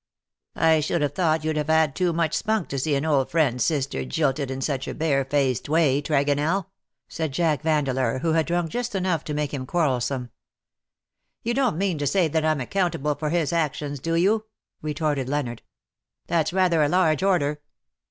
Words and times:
'^ 0.57 0.59
^'I 0.59 0.83
should 0.83 1.03
have 1.03 1.13
thought 1.13 1.43
you'd 1.45 1.57
have 1.57 1.67
had 1.67 1.95
too 1.95 2.11
much 2.11 2.33
spunk 2.33 2.69
to 2.69 2.79
see 2.79 2.95
an 2.95 3.05
old 3.05 3.29
friend's 3.29 3.63
sister 3.63 4.03
jilted 4.03 4.49
in'' 4.49 4.55
WHO 4.55 4.55
KNOWS 4.61 4.67
NOT 4.69 4.73
CIRCE?" 4.73 4.85
273 4.85 4.85
such 4.87 4.87
a 4.87 5.35
barefaced 5.37 5.69
way, 5.69 6.01
Tregonell/^ 6.01 6.65
said 7.07 7.31
Jack 7.33 7.61
Vandeleur, 7.61 8.17
who 8.23 8.31
had 8.33 8.47
drunk 8.47 8.71
just 8.71 8.95
enough 8.95 9.23
to 9.25 9.35
make 9.35 9.53
him 9.53 9.67
quarrelsome." 9.67 10.31
You 11.43 11.53
don^t 11.53 11.75
mean 11.77 11.99
to 11.99 12.07
say 12.07 12.27
that 12.27 12.43
I^m 12.43 12.63
accountable 12.63 13.13
for 13.13 13.29
his 13.29 13.53
actions,, 13.53 13.99
do 13.99 14.15
you?" 14.15 14.45
retorted 14.81 15.29
Leonard." 15.29 15.61
That^s 16.29 16.51
rather 16.51 16.81
a 16.81 16.89
large 16.89 17.21
order." 17.21 17.61